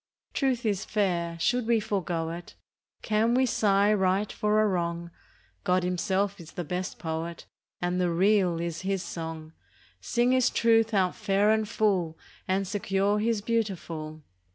[0.33, 2.55] Truth is fair; should we forego it?
[3.03, 5.11] Can we sigh right for a wrong?
[5.63, 7.45] God Himself is the best Poet,
[7.83, 9.53] And the Real is His song.
[9.99, 12.17] Sing His Truth out fair and full,
[12.47, 14.23] And secure His beautiful.